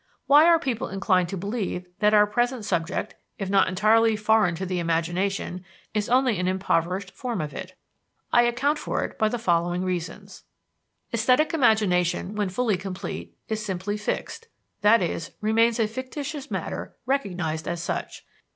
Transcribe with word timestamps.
Why 0.25 0.47
are 0.47 0.57
people 0.57 0.87
inclined 0.89 1.29
to 1.29 1.37
believe 1.37 1.85
that 1.99 2.11
our 2.11 2.25
present 2.25 2.65
subject, 2.65 3.13
if 3.37 3.51
not 3.51 3.67
entirely 3.67 4.15
foreign 4.15 4.55
to 4.55 4.65
the 4.65 4.79
imagination, 4.79 5.63
is 5.93 6.09
only 6.09 6.39
an 6.39 6.47
impoverished 6.47 7.11
form 7.11 7.39
of 7.39 7.53
it? 7.53 7.75
I 8.33 8.41
account 8.45 8.79
for 8.79 9.03
it 9.05 9.19
by 9.19 9.29
the 9.29 9.37
following 9.37 9.83
reasons: 9.83 10.43
Esthetic 11.13 11.53
imagination, 11.53 12.33
when 12.33 12.49
fully 12.49 12.77
complete, 12.77 13.37
is 13.47 13.63
simply 13.63 13.95
fixed, 13.95 14.47
i.e., 14.83 15.19
remains 15.39 15.79
a 15.79 15.85
fictitious 15.87 16.49
matter 16.49 16.95
recognized 17.05 17.67
as 17.67 17.83
such. 17.83 18.25